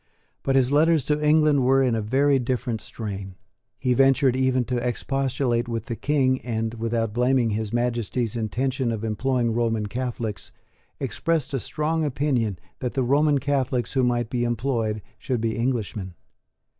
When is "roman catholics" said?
9.53-10.51, 13.03-13.93